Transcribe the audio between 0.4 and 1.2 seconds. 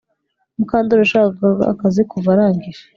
Mukandoli